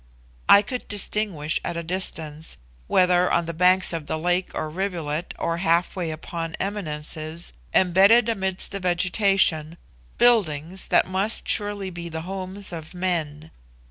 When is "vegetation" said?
8.79-9.77